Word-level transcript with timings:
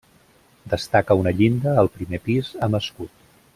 Destaca 0.71 1.17
una 1.19 1.35
llinda 1.41 1.75
al 1.83 1.91
primer 1.99 2.23
pis 2.31 2.51
amb 2.69 2.81
escut. 2.83 3.25